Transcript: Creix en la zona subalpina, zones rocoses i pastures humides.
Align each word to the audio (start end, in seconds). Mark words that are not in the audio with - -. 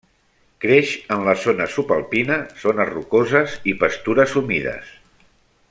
Creix 0.63 0.93
en 1.15 1.25
la 1.27 1.35
zona 1.43 1.67
subalpina, 1.73 2.39
zones 2.63 2.91
rocoses 2.95 3.57
i 3.73 3.77
pastures 3.85 4.35
humides. 4.43 4.91